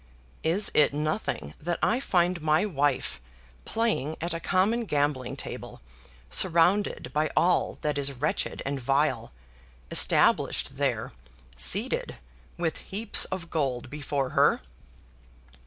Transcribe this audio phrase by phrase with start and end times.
[0.41, 3.21] "Is it nothing that I find my wife
[3.65, 5.79] playing at a common gambling table,
[6.31, 9.31] surrounded by all that is wretched and vile,
[9.91, 11.11] established there,
[11.55, 12.15] seated,
[12.57, 14.59] with heaps of gold before her?"